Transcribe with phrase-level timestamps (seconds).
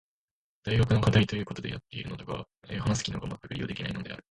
[0.63, 2.47] 大学の課題と言うことでやっているのだが
[2.79, 4.19] 話す機能がまったく利用できていないのである。